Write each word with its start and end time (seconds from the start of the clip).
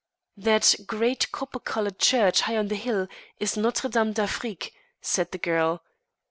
"That 0.37 0.73
great 0.87 1.31
copper 1.31 1.59
coloured 1.59 1.99
church 1.99 2.41
high 2.41 2.57
on 2.57 2.69
the 2.69 2.75
hill 2.75 3.07
is 3.39 3.55
Notre 3.55 3.87
Dame 3.87 4.13
d'Afrique," 4.13 4.73
said 4.99 5.29
the 5.31 5.37
girl. 5.37 5.83